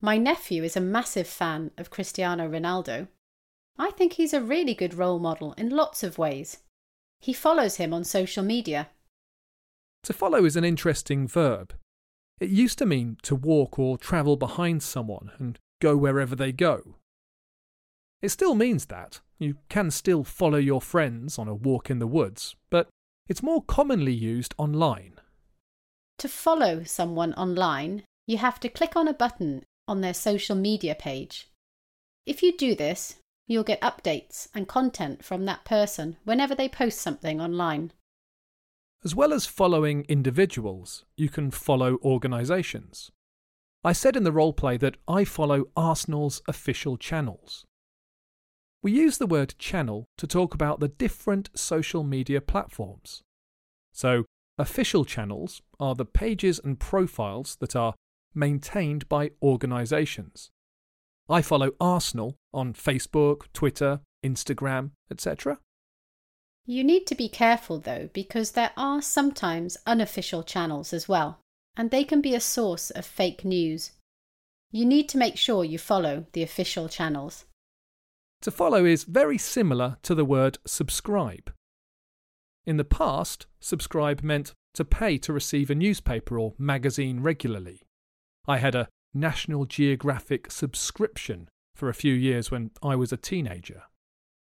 My 0.00 0.16
nephew 0.16 0.62
is 0.64 0.76
a 0.76 0.80
massive 0.80 1.26
fan 1.26 1.72
of 1.76 1.90
Cristiano 1.90 2.48
Ronaldo. 2.48 3.08
I 3.76 3.90
think 3.90 4.14
he's 4.14 4.32
a 4.32 4.40
really 4.40 4.72
good 4.72 4.94
role 4.94 5.18
model 5.18 5.52
in 5.58 5.68
lots 5.68 6.02
of 6.02 6.16
ways. 6.16 6.58
He 7.20 7.32
follows 7.32 7.76
him 7.76 7.92
on 7.92 8.04
social 8.04 8.42
media. 8.42 8.88
To 10.04 10.12
follow 10.12 10.44
is 10.44 10.56
an 10.56 10.64
interesting 10.64 11.28
verb. 11.28 11.74
It 12.40 12.48
used 12.48 12.78
to 12.78 12.86
mean 12.86 13.18
to 13.22 13.36
walk 13.36 13.78
or 13.78 13.98
travel 13.98 14.36
behind 14.36 14.82
someone 14.82 15.30
and 15.38 15.58
go 15.80 15.96
wherever 15.96 16.34
they 16.34 16.52
go. 16.52 16.96
It 18.22 18.30
still 18.30 18.54
means 18.54 18.86
that. 18.86 19.20
You 19.38 19.56
can 19.68 19.90
still 19.90 20.24
follow 20.24 20.58
your 20.58 20.80
friends 20.80 21.38
on 21.38 21.48
a 21.48 21.54
walk 21.54 21.90
in 21.90 21.98
the 21.98 22.06
woods, 22.06 22.56
but 22.70 22.88
it's 23.28 23.42
more 23.42 23.62
commonly 23.62 24.12
used 24.12 24.54
online. 24.58 25.20
To 26.18 26.28
follow 26.28 26.84
someone 26.84 27.32
online, 27.34 28.02
you 28.26 28.38
have 28.38 28.60
to 28.60 28.68
click 28.68 28.96
on 28.96 29.08
a 29.08 29.14
button 29.14 29.64
on 29.86 30.00
their 30.00 30.14
social 30.14 30.56
media 30.56 30.94
page. 30.94 31.48
If 32.26 32.42
you 32.42 32.56
do 32.56 32.74
this, 32.74 33.16
you'll 33.50 33.64
get 33.64 33.80
updates 33.80 34.46
and 34.54 34.68
content 34.68 35.24
from 35.24 35.44
that 35.44 35.64
person 35.64 36.16
whenever 36.22 36.54
they 36.54 36.68
post 36.68 37.00
something 37.00 37.40
online. 37.40 37.92
As 39.04 39.12
well 39.12 39.32
as 39.32 39.44
following 39.44 40.06
individuals, 40.08 41.04
you 41.16 41.28
can 41.28 41.50
follow 41.50 41.98
organisations. 42.04 43.10
I 43.82 43.92
said 43.92 44.14
in 44.14 44.22
the 44.22 44.30
roleplay 44.32 44.78
that 44.78 44.98
I 45.08 45.24
follow 45.24 45.64
Arsenal's 45.76 46.42
official 46.46 46.96
channels. 46.96 47.66
We 48.82 48.92
use 48.92 49.18
the 49.18 49.26
word 49.26 49.56
channel 49.58 50.06
to 50.18 50.28
talk 50.28 50.54
about 50.54 50.78
the 50.78 50.88
different 50.88 51.50
social 51.56 52.04
media 52.04 52.40
platforms. 52.40 53.24
So, 53.90 54.26
official 54.58 55.04
channels 55.04 55.60
are 55.80 55.96
the 55.96 56.04
pages 56.04 56.60
and 56.62 56.78
profiles 56.78 57.56
that 57.56 57.74
are 57.74 57.94
maintained 58.32 59.08
by 59.08 59.32
organisations. 59.42 60.50
I 61.30 61.42
follow 61.42 61.70
Arsenal 61.80 62.36
on 62.52 62.74
Facebook, 62.74 63.42
Twitter, 63.52 64.00
Instagram, 64.24 64.90
etc. 65.10 65.58
You 66.66 66.82
need 66.82 67.06
to 67.06 67.14
be 67.14 67.28
careful 67.28 67.78
though, 67.78 68.10
because 68.12 68.52
there 68.52 68.72
are 68.76 69.00
sometimes 69.00 69.76
unofficial 69.86 70.42
channels 70.42 70.92
as 70.92 71.08
well, 71.08 71.38
and 71.76 71.90
they 71.90 72.02
can 72.02 72.20
be 72.20 72.34
a 72.34 72.40
source 72.40 72.90
of 72.90 73.06
fake 73.06 73.44
news. 73.44 73.92
You 74.72 74.84
need 74.84 75.08
to 75.10 75.18
make 75.18 75.36
sure 75.36 75.64
you 75.64 75.78
follow 75.78 76.26
the 76.32 76.42
official 76.42 76.88
channels. 76.88 77.44
To 78.42 78.50
follow 78.50 78.84
is 78.84 79.04
very 79.04 79.38
similar 79.38 79.98
to 80.02 80.14
the 80.14 80.24
word 80.24 80.58
subscribe. 80.66 81.52
In 82.66 82.76
the 82.76 82.84
past, 82.84 83.46
subscribe 83.60 84.22
meant 84.22 84.52
to 84.74 84.84
pay 84.84 85.18
to 85.18 85.32
receive 85.32 85.70
a 85.70 85.74
newspaper 85.74 86.38
or 86.38 86.54
magazine 86.58 87.20
regularly. 87.20 87.82
I 88.46 88.58
had 88.58 88.74
a 88.74 88.88
National 89.12 89.64
Geographic 89.64 90.50
subscription 90.50 91.48
for 91.74 91.88
a 91.88 91.94
few 91.94 92.14
years 92.14 92.50
when 92.50 92.70
I 92.82 92.94
was 92.94 93.12
a 93.12 93.16
teenager. 93.16 93.82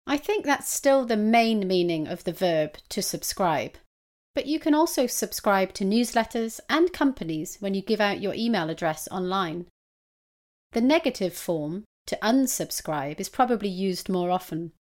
I 0.07 0.17
think 0.17 0.45
that's 0.45 0.71
still 0.71 1.05
the 1.05 1.17
main 1.17 1.67
meaning 1.67 2.07
of 2.07 2.24
the 2.24 2.31
verb 2.31 2.77
to 2.89 3.01
subscribe. 3.01 3.77
But 4.33 4.45
you 4.45 4.59
can 4.59 4.74
also 4.74 5.07
subscribe 5.07 5.74
to 5.74 5.83
newsletters 5.83 6.59
and 6.69 6.93
companies 6.93 7.57
when 7.59 7.74
you 7.74 7.81
give 7.81 8.01
out 8.01 8.21
your 8.21 8.33
email 8.33 8.69
address 8.69 9.07
online. 9.09 9.65
The 10.74 10.81
negative 10.81 11.33
form, 11.33 11.85
to 12.07 12.17
unsubscribe, 12.21 13.19
is 13.19 13.29
probably 13.29 13.69
used 13.69 14.09
more 14.09 14.29
often. 14.29 14.74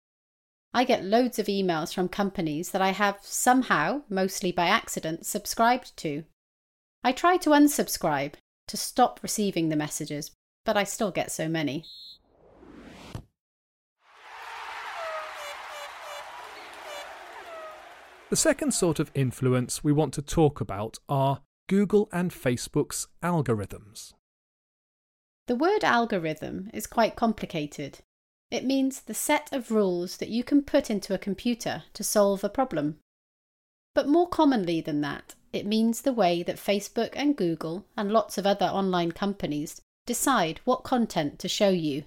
I 0.74 0.84
get 0.84 1.04
loads 1.04 1.38
of 1.38 1.46
emails 1.46 1.94
from 1.94 2.08
companies 2.08 2.72
that 2.72 2.82
I 2.82 2.90
have 2.90 3.18
somehow, 3.22 4.02
mostly 4.08 4.50
by 4.50 4.66
accident, 4.66 5.24
subscribed 5.24 5.96
to. 5.98 6.24
I 7.04 7.12
try 7.12 7.36
to 7.38 7.50
unsubscribe 7.50 8.34
to 8.68 8.76
stop 8.76 9.20
receiving 9.22 9.68
the 9.68 9.76
messages, 9.76 10.30
but 10.64 10.76
I 10.76 10.84
still 10.84 11.10
get 11.10 11.30
so 11.30 11.48
many. 11.48 11.84
The 18.30 18.36
second 18.36 18.72
sort 18.72 18.98
of 18.98 19.12
influence 19.14 19.84
we 19.84 19.92
want 19.92 20.14
to 20.14 20.22
talk 20.22 20.60
about 20.60 20.98
are 21.08 21.42
Google 21.68 22.08
and 22.12 22.30
Facebook's 22.30 23.06
algorithms. 23.22 24.12
The 25.46 25.54
word 25.54 25.84
algorithm 25.84 26.70
is 26.72 26.86
quite 26.86 27.16
complicated. 27.16 28.00
It 28.50 28.64
means 28.64 29.00
the 29.00 29.14
set 29.14 29.52
of 29.52 29.70
rules 29.70 30.16
that 30.16 30.30
you 30.30 30.42
can 30.42 30.62
put 30.62 30.90
into 30.90 31.14
a 31.14 31.18
computer 31.18 31.84
to 31.92 32.02
solve 32.02 32.42
a 32.42 32.48
problem. 32.48 32.96
But 33.94 34.08
more 34.08 34.28
commonly 34.28 34.80
than 34.80 35.00
that, 35.02 35.34
it 35.54 35.66
means 35.66 36.00
the 36.00 36.12
way 36.12 36.42
that 36.42 36.56
Facebook 36.56 37.10
and 37.14 37.36
Google 37.36 37.86
and 37.96 38.10
lots 38.10 38.36
of 38.36 38.46
other 38.46 38.66
online 38.66 39.12
companies 39.12 39.80
decide 40.04 40.60
what 40.64 40.82
content 40.82 41.38
to 41.38 41.48
show 41.48 41.68
you. 41.68 42.04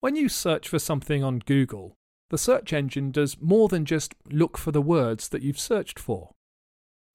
When 0.00 0.14
you 0.14 0.28
search 0.28 0.68
for 0.68 0.78
something 0.78 1.24
on 1.24 1.38
Google, 1.40 1.94
the 2.30 2.38
search 2.38 2.72
engine 2.72 3.10
does 3.10 3.40
more 3.40 3.68
than 3.68 3.84
just 3.84 4.14
look 4.30 4.58
for 4.58 4.72
the 4.72 4.82
words 4.82 5.28
that 5.28 5.42
you've 5.42 5.58
searched 5.58 5.98
for. 5.98 6.32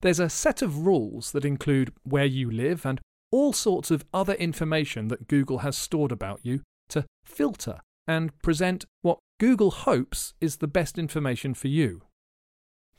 There's 0.00 0.20
a 0.20 0.28
set 0.28 0.62
of 0.62 0.86
rules 0.86 1.32
that 1.32 1.44
include 1.44 1.92
where 2.02 2.24
you 2.24 2.50
live 2.50 2.84
and 2.84 3.00
all 3.30 3.52
sorts 3.52 3.90
of 3.90 4.04
other 4.12 4.34
information 4.34 5.08
that 5.08 5.28
Google 5.28 5.58
has 5.58 5.76
stored 5.76 6.12
about 6.12 6.40
you 6.42 6.62
to 6.88 7.04
filter 7.24 7.80
and 8.06 8.36
present 8.42 8.84
what 9.02 9.18
Google 9.38 9.70
hopes 9.70 10.34
is 10.40 10.56
the 10.56 10.66
best 10.66 10.98
information 10.98 11.54
for 11.54 11.68
you. 11.68 12.02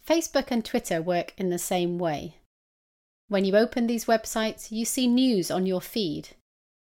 Facebook 0.07 0.47
and 0.49 0.63
Twitter 0.63 1.01
work 1.01 1.33
in 1.37 1.49
the 1.49 1.57
same 1.57 1.97
way. 1.97 2.35
When 3.29 3.45
you 3.45 3.55
open 3.55 3.87
these 3.87 4.05
websites, 4.05 4.71
you 4.71 4.83
see 4.83 5.07
news 5.07 5.49
on 5.49 5.65
your 5.65 5.81
feed 5.81 6.29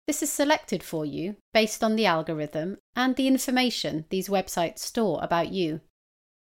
this 0.06 0.22
is 0.22 0.30
selected 0.30 0.84
for 0.84 1.04
you 1.04 1.36
based 1.52 1.82
on 1.82 1.96
the 1.96 2.06
algorithm 2.06 2.78
and 2.94 3.16
the 3.16 3.26
information 3.26 4.04
these 4.10 4.28
websites 4.28 4.78
store 4.78 5.18
about 5.20 5.52
you. 5.52 5.80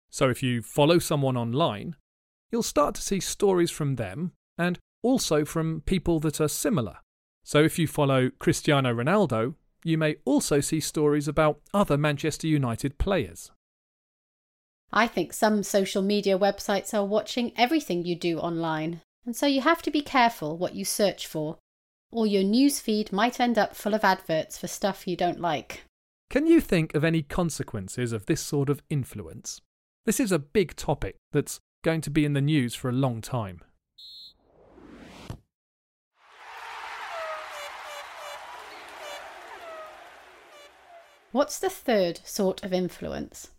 So 0.10 0.30
if 0.30 0.42
you 0.42 0.62
follow 0.62 1.00
someone 1.00 1.38
online, 1.38 1.96
you'll 2.52 2.64
start 2.64 2.96
to 2.96 3.02
see 3.02 3.20
stories 3.20 3.70
from 3.70 3.96
them 3.96 4.32
and 4.58 4.80
also 5.04 5.46
from 5.46 5.82
people 5.82 6.20
that 6.22 6.42
are 6.42 6.48
similar. 6.48 6.98
So 7.44 7.64
if 7.64 7.78
you 7.78 7.88
follow 7.88 8.32
Cristiano 8.40 8.94
Ronaldo, 8.94 9.56
you 9.84 9.98
may 9.98 10.16
also 10.26 10.60
see 10.60 10.80
stories 10.80 11.28
about 11.28 11.60
other 11.74 11.98
Manchester 11.98 12.48
United 12.48 12.98
players. 12.98 13.52
I 14.92 15.08
think 15.08 15.34
some 15.34 15.62
social 15.62 16.02
media 16.02 16.40
websites 16.40 16.94
are 16.94 17.06
watching 17.06 17.52
everything 17.58 18.06
you 18.06 18.16
do 18.16 18.40
online, 18.40 19.02
and 19.26 19.36
so 19.36 19.46
you 19.46 19.62
have 19.62 19.82
to 19.82 19.92
be 19.92 20.02
careful 20.02 20.58
what 20.58 20.76
you 20.76 20.86
search 20.86 21.28
for 21.28 21.58
or 22.12 22.28
your 22.28 22.44
news 22.44 22.80
feed 22.80 23.12
might 23.12 23.40
end 23.40 23.58
up 23.58 23.76
full 23.76 23.94
of 23.94 24.04
adverts 24.04 24.58
for 24.58 24.68
stuff 24.68 25.08
you 25.08 25.16
don't 25.16 25.40
like. 25.40 25.84
Can 26.30 26.46
you 26.48 26.62
think 26.62 26.94
of 26.94 27.04
any 27.04 27.22
consequences 27.22 28.12
of 28.12 28.26
this 28.26 28.42
sort 28.42 28.70
of 28.70 28.82
influence? 28.90 29.62
This 30.06 30.20
is 30.20 30.32
a 30.32 30.40
big 30.40 30.76
topic 30.76 31.16
that's 31.32 31.60
going 31.84 32.02
to 32.02 32.10
be 32.10 32.26
in 32.26 32.34
the 32.34 32.42
news 32.42 32.76
for 32.76 32.90
a 32.90 32.94
long 32.94 33.22
time. 33.22 33.62
What's 41.32 41.58
the 41.58 41.70
third 41.70 42.20
sort 42.24 42.64
of 42.64 42.74
influence? 42.74 43.50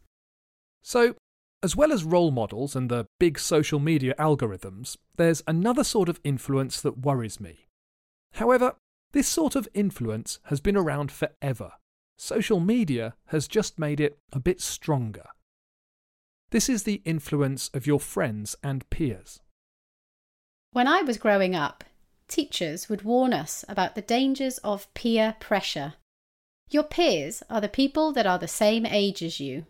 So, 0.83 1.17
as 1.65 1.75
well 1.75 1.95
as 1.95 2.05
role 2.05 2.31
models 2.31 2.77
and 2.77 2.91
the 2.91 3.07
big 3.19 3.39
social 3.39 3.79
media 3.79 4.15
algorithms, 4.19 4.99
there's 5.17 5.43
another 5.49 5.83
sort 5.83 6.11
of 6.11 6.21
influence 6.23 6.79
that 6.83 6.99
worries 6.99 7.41
me. 7.41 7.67
However, 8.35 8.77
this 9.15 9.27
sort 9.27 9.57
of 9.57 9.67
influence 9.73 10.41
has 10.45 10.61
been 10.61 10.77
around 10.77 11.11
forever. 11.11 11.73
Social 12.19 12.61
media 12.61 13.15
has 13.29 13.49
just 13.49 13.79
made 13.79 13.99
it 13.99 14.19
a 14.31 14.39
bit 14.39 14.61
stronger. 14.61 15.25
This 16.51 16.69
is 16.69 16.83
the 16.83 17.01
influence 17.07 17.71
of 17.73 17.87
your 17.87 17.99
friends 17.99 18.55
and 18.63 18.89
peers. 18.91 19.41
When 20.73 20.87
I 20.87 21.01
was 21.01 21.17
growing 21.17 21.57
up, 21.57 21.83
teachers 22.29 22.91
would 22.91 23.03
warn 23.03 23.33
us 23.33 23.65
about 23.71 23.95
the 23.95 24.03
dangers 24.03 24.59
of 24.59 24.93
peer 24.93 25.35
pressure. 25.41 25.95
Your 26.69 26.85
peers 26.85 27.43
are 27.49 27.63
the 27.63 27.69
people 27.69 28.13
that 28.13 28.27
are 28.27 28.39
the 28.39 28.49
same 28.49 28.85
age 28.85 29.23
as 29.23 29.41
you. 29.41 29.65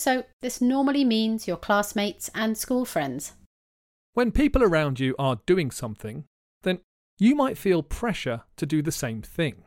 So, 0.00 0.24
this 0.40 0.62
normally 0.62 1.04
means 1.04 1.46
your 1.46 1.58
classmates 1.58 2.30
and 2.34 2.56
school 2.56 2.86
friends. 2.86 3.34
When 4.14 4.32
people 4.32 4.62
around 4.62 4.98
you 4.98 5.14
are 5.18 5.42
doing 5.44 5.70
something, 5.70 6.24
then 6.62 6.80
you 7.18 7.34
might 7.34 7.58
feel 7.58 7.82
pressure 7.82 8.44
to 8.56 8.64
do 8.64 8.80
the 8.80 8.92
same 8.92 9.20
thing. 9.20 9.62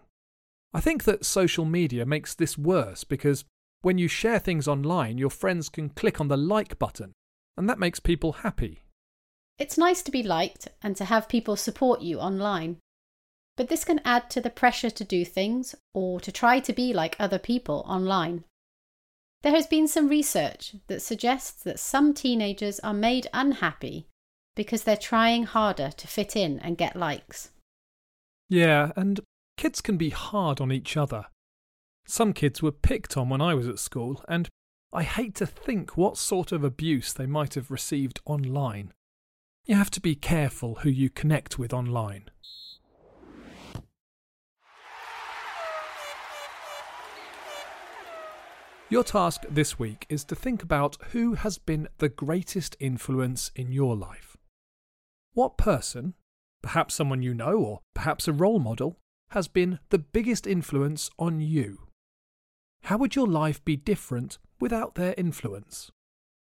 I 0.73 0.79
think 0.79 1.03
that 1.03 1.23
social 1.23 1.65
media 1.65 2.03
makes 2.07 2.33
this 2.33 2.57
worse 2.57 3.03
because 3.03 3.45
when 3.83 3.99
you 3.99 4.07
share 4.07 4.39
things 4.39 4.67
online, 4.67 5.19
your 5.19 5.29
friends 5.29 5.69
can 5.69 5.89
click 5.89 6.19
on 6.19 6.29
the 6.29 6.35
like 6.35 6.79
button, 6.79 7.13
and 7.55 7.69
that 7.69 7.77
makes 7.77 7.99
people 7.99 8.31
happy. 8.41 8.81
It's 9.59 9.77
nice 9.77 10.01
to 10.01 10.09
be 10.09 10.23
liked 10.23 10.67
and 10.81 10.95
to 10.95 11.05
have 11.05 11.29
people 11.29 11.55
support 11.55 12.01
you 12.01 12.17
online. 12.17 12.77
But 13.55 13.69
this 13.69 13.85
can 13.85 14.01
add 14.03 14.31
to 14.31 14.41
the 14.41 14.49
pressure 14.49 14.89
to 14.89 15.03
do 15.03 15.25
things 15.25 15.75
or 15.93 16.19
to 16.21 16.31
try 16.31 16.59
to 16.59 16.73
be 16.73 16.91
like 16.91 17.15
other 17.19 17.37
people 17.37 17.85
online. 17.87 18.45
There 19.43 19.53
has 19.53 19.67
been 19.67 19.89
some 19.89 20.07
research 20.07 20.75
that 20.87 21.01
suggests 21.01 21.63
that 21.63 21.79
some 21.79 22.13
teenagers 22.13 22.79
are 22.79 22.93
made 22.93 23.27
unhappy 23.33 24.07
because 24.55 24.83
they're 24.83 24.95
trying 24.95 25.43
harder 25.43 25.91
to 25.91 26.07
fit 26.07 26.35
in 26.35 26.59
and 26.59 26.77
get 26.77 26.95
likes. 26.95 27.51
Yeah, 28.49 28.93
and 28.95 29.19
kids 29.57 29.81
can 29.81 29.97
be 29.97 30.11
hard 30.11 30.61
on 30.61 30.71
each 30.71 30.95
other. 30.95 31.25
Some 32.05 32.31
kids 32.31 32.61
were 32.61 32.71
picked 32.71 33.17
on 33.17 33.27
when 33.27 33.41
I 33.41 33.53
was 33.53 33.67
at 33.67 33.79
school, 33.79 34.23
and 34.29 34.47
I 34.93 35.03
hate 35.03 35.35
to 35.35 35.45
think 35.45 35.97
what 35.97 36.17
sort 36.17 36.51
of 36.51 36.63
abuse 36.63 37.11
they 37.11 37.25
might 37.25 37.55
have 37.55 37.71
received 37.71 38.21
online. 38.25 38.93
You 39.65 39.75
have 39.75 39.91
to 39.91 40.01
be 40.01 40.15
careful 40.15 40.75
who 40.75 40.89
you 40.89 41.09
connect 41.09 41.57
with 41.57 41.73
online. 41.73 42.29
Your 48.93 49.03
task 49.03 49.45
this 49.49 49.79
week 49.79 50.05
is 50.07 50.23
to 50.25 50.35
think 50.35 50.61
about 50.61 50.97
who 51.13 51.33
has 51.33 51.57
been 51.57 51.87
the 51.97 52.09
greatest 52.09 52.75
influence 52.79 53.49
in 53.55 53.71
your 53.71 53.95
life. 53.95 54.37
What 55.33 55.57
person, 55.57 56.13
perhaps 56.61 56.93
someone 56.93 57.23
you 57.23 57.33
know 57.33 57.57
or 57.57 57.79
perhaps 57.95 58.27
a 58.27 58.31
role 58.31 58.59
model, 58.59 58.99
has 59.31 59.47
been 59.47 59.79
the 59.89 59.97
biggest 59.97 60.45
influence 60.45 61.09
on 61.17 61.41
you? 61.41 61.87
How 62.83 62.97
would 62.97 63.15
your 63.15 63.25
life 63.25 63.65
be 63.65 63.75
different 63.75 64.37
without 64.59 64.93
their 64.93 65.15
influence? 65.17 65.89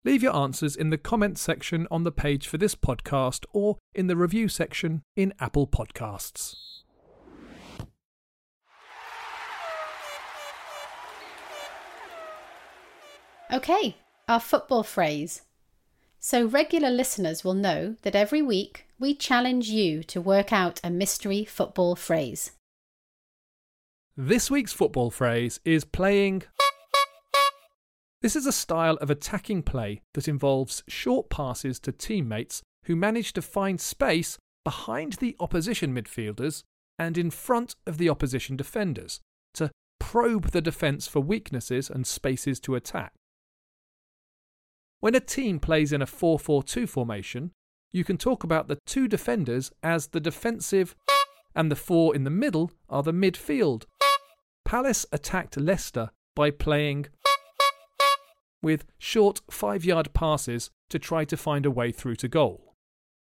Leave 0.05 0.23
your 0.23 0.37
answers 0.37 0.77
in 0.77 0.91
the 0.91 0.99
comments 0.99 1.41
section 1.41 1.89
on 1.91 2.05
the 2.05 2.13
page 2.13 2.47
for 2.49 2.59
this 2.59 2.75
podcast 2.75 3.47
or 3.55 3.79
in 3.95 4.09
the 4.09 4.17
review 4.17 4.49
section 4.49 5.01
in 5.17 5.33
Apple 5.41 5.67
Podcasts. 5.67 6.76
Okay, 13.53 13.97
our 14.29 14.41
football 14.41 14.83
phrase. 14.83 15.43
So, 16.19 16.47
regular 16.47 16.91
listeners 16.91 17.45
will 17.45 17.55
know 17.55 17.95
that 18.03 18.17
every 18.17 18.43
week 18.43 18.87
we 18.99 19.15
challenge 19.15 19.69
you 19.69 20.03
to 20.05 20.21
work 20.21 20.53
out 20.53 20.81
a 20.83 20.91
mystery 20.91 21.45
football 21.45 21.95
phrase. 21.95 22.53
This 24.17 24.51
week's 24.51 24.73
football 24.73 25.11
phrase 25.11 25.61
is 25.65 25.85
playing. 25.85 26.43
This 28.23 28.35
is 28.35 28.47
a 28.47 28.53
style 28.53 28.97
of 28.97 29.11
attacking 29.11 29.63
play 29.63 30.01
that 30.15 30.27
involves 30.27 30.83
short 30.89 31.31
passes 31.31 31.79
to 31.81 31.93
teammates 31.93 32.63
who 32.87 32.97
manage 32.97 33.33
to 33.35 33.43
find 33.43 33.81
space 33.81 34.39
behind 34.65 35.15
the 35.15 35.37
opposition 35.39 35.95
midfielders 35.95 36.65
and 36.99 37.17
in 37.17 37.31
front 37.31 37.77
of 37.87 37.99
the 37.99 38.09
opposition 38.09 38.57
defenders 38.57 39.21
to 39.55 39.71
probe 40.01 40.51
the 40.51 40.63
defence 40.63 41.07
for 41.07 41.21
weaknesses 41.21 41.89
and 41.89 42.07
spaces 42.07 42.59
to 42.59 42.75
attack. 42.75 43.13
When 45.01 45.15
a 45.15 45.21
team 45.21 45.61
plays 45.61 45.93
in 45.93 46.03
a 46.03 46.07
4 46.07 46.39
4 46.39 46.63
2 46.63 46.87
formation, 46.87 47.53
you 47.93 48.05
can 48.05 48.19
talk 48.19 48.45
about 48.45 48.69
the 48.69 48.79
two 48.87 49.09
defenders 49.09 49.73
as 49.83 50.09
the 50.09 50.21
defensive, 50.21 50.95
and 51.55 51.71
the 51.71 51.77
four 51.77 52.15
in 52.15 52.25
the 52.25 52.31
middle 52.31 52.71
are 52.91 53.03
the 53.03 53.13
midfield. 53.13 53.85
Palace 54.65 55.07
attacked 55.13 55.57
Leicester 55.57 56.11
by 56.35 56.51
playing 56.51 57.07
with 58.63 58.85
short 58.99 59.41
five 59.51 59.85
yard 59.85 60.13
passes 60.13 60.71
to 60.91 60.99
try 60.99 61.25
to 61.25 61.37
find 61.37 61.65
a 61.65 61.71
way 61.71 61.91
through 61.91 62.17
to 62.17 62.29
goal. 62.29 62.75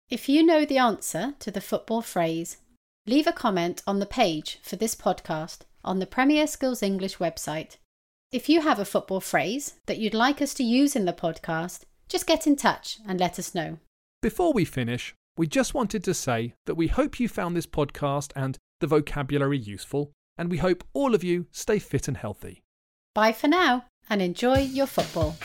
If 0.10 0.28
you 0.28 0.44
know 0.44 0.66
the 0.66 0.80
answer 0.80 1.36
to 1.40 1.52
the 1.52 1.62
football 1.62 2.02
phrase, 2.02 2.58
leave 3.06 3.28
a 3.28 3.32
comment 3.32 3.82
on 3.88 4.00
the 4.00 4.06
page 4.06 4.60
for 4.62 4.76
this 4.76 4.96
podcast 4.96 5.60
on 5.86 6.00
the 6.00 6.08
Premier 6.08 6.48
Skills 6.48 6.84
English 6.84 7.18
website. 7.18 7.78
If 8.32 8.48
you 8.48 8.62
have 8.62 8.78
a 8.78 8.86
football 8.86 9.22
phrase 9.22 9.74
that 9.88 9.98
you'd 9.98 10.14
like 10.14 10.40
us 10.40 10.54
to 10.56 10.64
use 10.64 10.96
in 10.96 11.06
the 11.06 11.14
podcast, 11.14 11.86
just 12.08 12.28
get 12.28 12.46
in 12.46 12.56
touch 12.56 13.00
and 13.08 13.20
let 13.20 13.40
us 13.40 13.56
know. 13.56 13.80
Before 14.22 14.54
we 14.54 14.66
finish, 14.66 15.16
we 15.36 15.48
just 15.48 15.74
wanted 15.74 16.04
to 16.04 16.14
say 16.14 16.54
that 16.68 16.76
we 16.76 16.88
hope 16.88 17.20
you 17.20 17.28
found 17.28 17.58
this 17.58 17.66
podcast 17.66 18.32
and 18.36 18.56
the 18.82 18.88
vocabulary 18.88 19.58
useful, 19.58 20.12
and 20.38 20.52
we 20.52 20.58
hope 20.58 20.84
all 20.94 21.16
of 21.16 21.24
you 21.24 21.48
stay 21.52 21.80
fit 21.80 22.08
and 22.08 22.18
healthy. 22.18 22.62
Bye 23.16 23.32
for 23.32 23.48
now 23.48 23.86
and 24.12 24.22
enjoy 24.22 24.60
your 24.60 24.86
football. 24.86 25.36